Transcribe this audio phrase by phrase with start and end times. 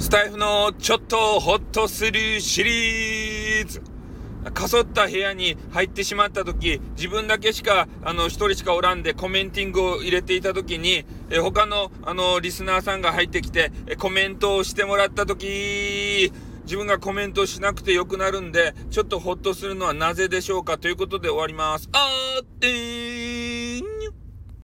[0.00, 3.82] スタイフのちょっとホッとするシリーズ。
[4.54, 16.32] かそった部屋に入ってしまった時、自分だけしか、あの、一人しかおらんでコメンティングを入れていた時に、え他の、あの、リスナーさんが入ってきて、えコメントをしてもらった時、
[16.64, 21.90] 自分がコメントしなくてよくなるんで、ちょっとホッとするのはなぜでしょうかということで終わります。
[21.92, 22.70] あーって